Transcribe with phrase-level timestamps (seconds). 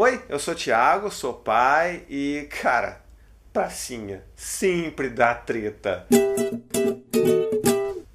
[0.00, 3.02] Oi, eu sou Thiago, sou pai e, cara,
[3.52, 6.06] pracinha sempre dá treta.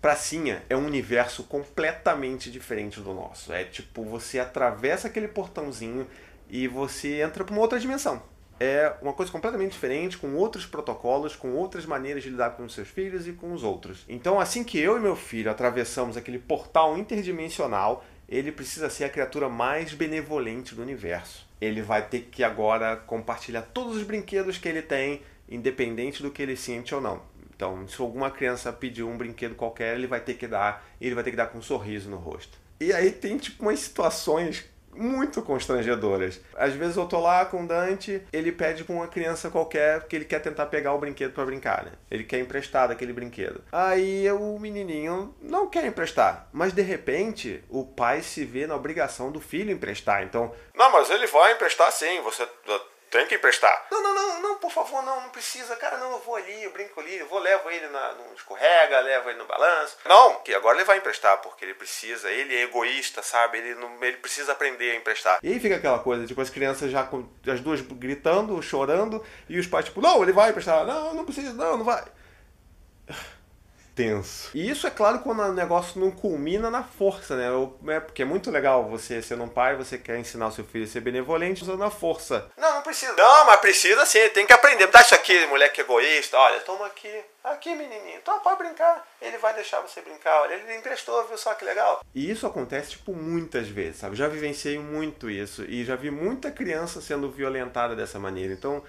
[0.00, 3.52] Pracinha é um universo completamente diferente do nosso.
[3.52, 6.06] É tipo, você atravessa aquele portãozinho
[6.48, 8.22] e você entra para uma outra dimensão.
[8.58, 12.72] É uma coisa completamente diferente, com outros protocolos, com outras maneiras de lidar com os
[12.72, 14.02] seus filhos e com os outros.
[14.08, 19.08] Então, assim que eu e meu filho atravessamos aquele portal interdimensional, ele precisa ser a
[19.08, 21.46] criatura mais benevolente do universo.
[21.60, 26.42] Ele vai ter que agora compartilhar todos os brinquedos que ele tem, independente do que
[26.42, 27.22] ele sente ou não.
[27.54, 31.24] Então, se alguma criança pedir um brinquedo qualquer, ele vai ter que dar, ele vai
[31.24, 32.58] ter que dar com um sorriso no rosto.
[32.78, 36.40] E aí tem tipo umas situações muito constrangedoras.
[36.54, 40.16] Às vezes eu tô lá com o Dante, ele pede pra uma criança qualquer que
[40.16, 41.92] ele quer tentar pegar o brinquedo para brincar, né?
[42.10, 43.62] Ele quer emprestar daquele brinquedo.
[43.72, 49.30] Aí o menininho não quer emprestar, mas de repente o pai se vê na obrigação
[49.30, 50.22] do filho emprestar.
[50.22, 52.46] Então, não, mas ele vai emprestar sim, você
[53.10, 53.86] tem que emprestar.
[53.90, 55.76] Não, não, não, não, por favor, não, não precisa.
[55.76, 59.00] Cara, não, eu vou ali, eu brinco ali, eu vou, levo ele na, no escorrega,
[59.00, 59.96] levo ele no balanço.
[60.04, 63.58] Não, que agora ele vai emprestar, porque ele precisa, ele é egoísta, sabe?
[63.58, 65.38] Ele, não, ele precisa aprender a emprestar.
[65.42, 69.58] E aí fica aquela coisa, tipo, as crianças já, com as duas gritando, chorando, e
[69.58, 70.84] os pais, tipo, não, ele vai emprestar.
[70.84, 72.04] Não, não precisa, não, não vai
[73.96, 74.50] tenso.
[74.54, 77.46] E isso é claro quando o negócio não culmina na força, né?
[77.88, 80.84] É porque é muito legal você sendo um pai, você quer ensinar o seu filho
[80.84, 82.48] a ser benevolente usando a força.
[82.58, 83.14] Não, não precisa.
[83.14, 84.86] Não, mas precisa sim, tem que aprender.
[84.88, 86.36] Dá isso aqui, moleque egoísta.
[86.36, 87.10] Olha, toma aqui.
[87.42, 88.18] Aqui, menininho.
[88.20, 89.06] Então pode brincar.
[89.22, 90.42] Ele vai deixar você brincar.
[90.42, 92.04] Olha, ele emprestou, viu só que legal?
[92.14, 94.16] E isso acontece, tipo, muitas vezes, sabe?
[94.16, 95.64] Já vivenciei muito isso.
[95.64, 98.52] E já vi muita criança sendo violentada dessa maneira.
[98.52, 98.82] Então,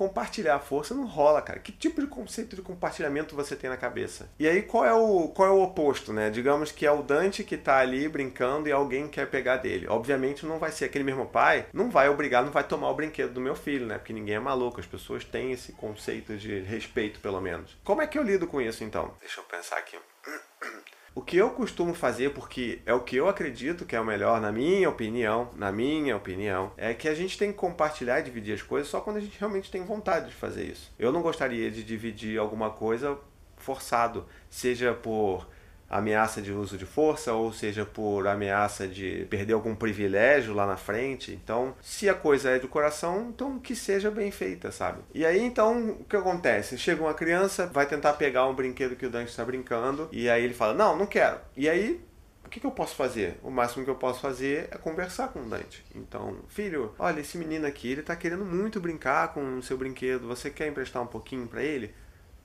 [0.00, 1.58] compartilhar a força não rola, cara.
[1.58, 4.30] Que tipo de conceito de compartilhamento você tem na cabeça?
[4.38, 6.30] E aí qual é o qual é o oposto, né?
[6.30, 9.86] Digamos que é o Dante que tá ali brincando e alguém quer pegar dele.
[9.86, 13.34] Obviamente não vai ser aquele mesmo pai, não vai obrigar, não vai tomar o brinquedo
[13.34, 13.98] do meu filho, né?
[13.98, 17.76] Porque ninguém é maluco, as pessoas têm esse conceito de respeito pelo menos.
[17.84, 19.14] Como é que eu lido com isso então?
[19.20, 19.98] Deixa eu pensar aqui.
[21.12, 24.40] O que eu costumo fazer, porque é o que eu acredito que é o melhor,
[24.40, 28.54] na minha opinião, na minha opinião, é que a gente tem que compartilhar e dividir
[28.54, 30.92] as coisas só quando a gente realmente tem vontade de fazer isso.
[30.96, 33.18] Eu não gostaria de dividir alguma coisa
[33.56, 35.48] forçado, seja por
[35.90, 40.76] ameaça de uso de força, ou seja por ameaça de perder algum privilégio lá na
[40.76, 41.32] frente.
[41.32, 45.00] Então, se a coisa é do coração, então que seja bem feita, sabe?
[45.12, 46.78] E aí, então, o que acontece?
[46.78, 50.44] Chega uma criança, vai tentar pegar um brinquedo que o Dante está brincando, e aí
[50.44, 51.38] ele fala: Não, não quero.
[51.56, 52.00] E aí,
[52.44, 53.38] o que, que, eu posso fazer?
[53.42, 55.84] O máximo que eu posso fazer é conversar com o Dante.
[55.94, 60.26] Então, filho, olha, esse menino aqui, ele tá querendo muito brincar com o seu brinquedo,
[60.26, 61.94] você quer emprestar um pouquinho para ele?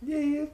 [0.00, 0.50] E aí,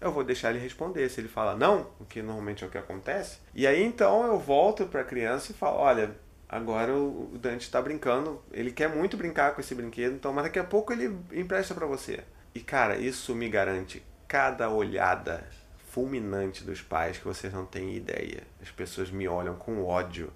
[0.00, 1.08] eu vou deixar ele responder.
[1.08, 4.38] Se ele fala não, o que normalmente é o que acontece, e aí então eu
[4.38, 6.16] volto para a criança e falo: olha,
[6.48, 10.58] agora o Dante está brincando, ele quer muito brincar com esse brinquedo, então, mas daqui
[10.58, 12.20] a pouco ele empresta para você.
[12.54, 15.46] E cara, isso me garante cada olhada
[15.90, 18.42] fulminante dos pais que vocês não têm ideia.
[18.60, 20.32] As pessoas me olham com ódio.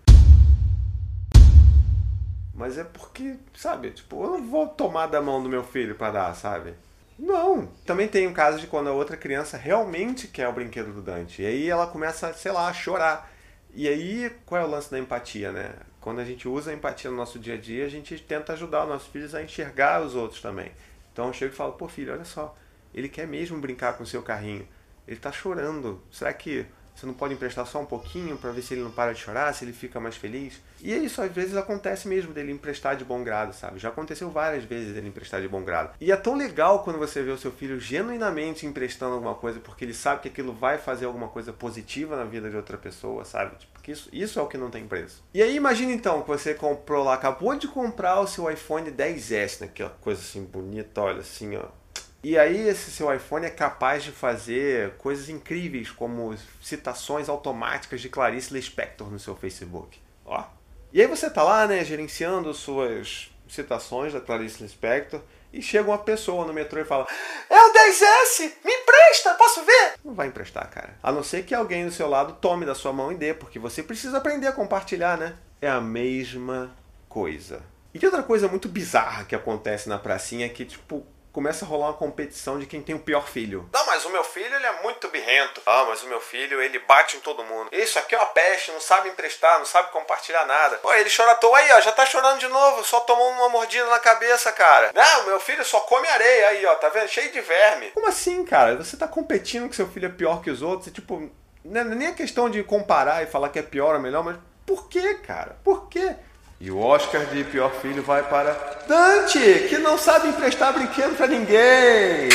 [2.54, 6.12] Mas é porque, sabe, tipo, eu não vou tomar da mão do meu filho para
[6.12, 6.74] dar, sabe?
[7.20, 7.66] Não.
[7.84, 11.42] Também tem o caso de quando a outra criança realmente quer o brinquedo do Dante.
[11.42, 13.30] E aí ela começa, sei lá, a chorar.
[13.74, 15.74] E aí, qual é o lance da empatia, né?
[16.00, 18.84] Quando a gente usa a empatia no nosso dia a dia, a gente tenta ajudar
[18.84, 20.72] os nossos filhos a enxergar os outros também.
[21.12, 22.56] Então eu chego e falo, pô filho, olha só,
[22.94, 24.66] ele quer mesmo brincar com o seu carrinho.
[25.06, 26.02] Ele tá chorando.
[26.10, 26.64] Será que
[27.00, 29.54] você não pode emprestar só um pouquinho para ver se ele não para de chorar,
[29.54, 30.60] se ele fica mais feliz?
[30.82, 33.78] E é isso, às vezes acontece mesmo dele emprestar de bom grado, sabe?
[33.78, 35.94] Já aconteceu várias vezes dele emprestar de bom grado.
[35.98, 39.84] E é tão legal quando você vê o seu filho genuinamente emprestando alguma coisa, porque
[39.84, 43.56] ele sabe que aquilo vai fazer alguma coisa positiva na vida de outra pessoa, sabe?
[43.72, 45.24] Porque isso, isso é o que não tem preço.
[45.32, 49.62] E aí imagina então que você comprou lá, acabou de comprar o seu iPhone 10S,
[49.62, 49.70] né?
[49.74, 51.80] Que coisa assim bonita, olha assim, ó
[52.22, 58.08] e aí esse seu iPhone é capaz de fazer coisas incríveis, como citações automáticas de
[58.08, 59.98] Clarice Lispector no seu Facebook.
[60.24, 60.44] Ó.
[60.92, 65.20] E aí você tá lá, né, gerenciando suas citações da Clarice Lispector,
[65.52, 67.06] e chega uma pessoa no metrô e fala:
[67.48, 68.52] É o 10S!
[68.64, 69.34] Me empresta!
[69.34, 69.94] Posso ver?
[70.04, 70.96] Não vai emprestar, cara.
[71.02, 73.58] A não ser que alguém do seu lado tome da sua mão e dê, porque
[73.58, 75.36] você precisa aprender a compartilhar, né?
[75.60, 76.72] É a mesma
[77.08, 77.62] coisa.
[77.92, 81.88] E tem outra coisa muito bizarra que acontece na pracinha que, tipo, começa a rolar
[81.88, 83.68] uma competição de quem tem o pior filho.
[83.72, 85.62] Não, mas o meu filho ele é muito birrento.
[85.66, 87.68] Ah, mas o meu filho ele bate em todo mundo.
[87.72, 90.76] Isso aqui é uma peste, não sabe emprestar, não sabe compartilhar nada.
[90.78, 93.48] Pô, ele chora à toa aí, ó, já tá chorando de novo, só tomou uma
[93.48, 94.90] mordida na cabeça, cara.
[94.94, 97.08] Não, meu filho só come areia aí, ó, tá vendo?
[97.08, 97.90] Cheio de verme.
[97.90, 98.76] Como assim, cara?
[98.76, 101.30] Você tá competindo que seu filho é pior que os outros e tipo,
[101.64, 104.36] não é nem a questão de comparar e falar que é pior ou melhor, mas
[104.66, 105.58] por que, cara?
[105.64, 106.16] Por quê?
[106.62, 108.52] E o Oscar de pior filho vai para
[108.86, 112.28] Dante, que não sabe emprestar brinquedo para ninguém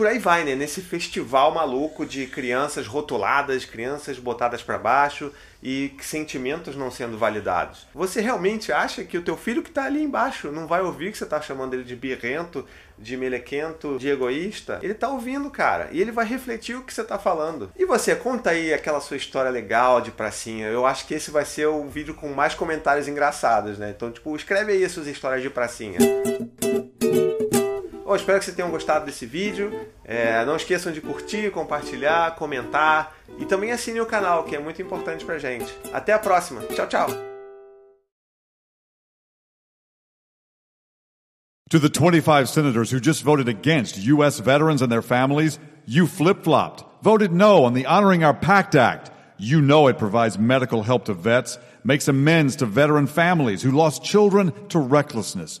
[0.00, 0.54] por aí vai, né?
[0.54, 5.30] Nesse festival maluco de crianças rotuladas, crianças botadas para baixo
[5.62, 7.86] e sentimentos não sendo validados.
[7.94, 11.18] Você realmente acha que o teu filho que está ali embaixo não vai ouvir que
[11.18, 12.64] você está chamando ele de birrento,
[12.98, 14.78] de melequento, de egoísta?
[14.82, 17.70] Ele está ouvindo, cara, e ele vai refletir o que você está falando.
[17.76, 20.68] E você, conta aí aquela sua história legal de pracinha.
[20.68, 23.92] Eu acho que esse vai ser o vídeo com mais comentários engraçados, né?
[23.94, 25.98] Então, tipo, escreve aí suas histórias de pracinha.
[28.10, 29.86] Bom, espero que vocês tenham gostado desse vídeo.
[30.04, 34.82] É, não esqueçam de curtir, compartilhar, comentar e também assine o canal, que é muito
[34.82, 35.72] importante pra gente.
[35.92, 36.60] Até a próxima.
[36.74, 37.06] Tchau, tchau.
[41.70, 44.40] To the 25 senators who just voted against U.S.
[44.40, 49.12] veterans and their families, you flip flopped, voted no on the Honoring Our Pact Act.
[49.38, 54.02] You know it provides medical help to vets, makes amends to veteran families who lost
[54.02, 55.60] children to recklessness.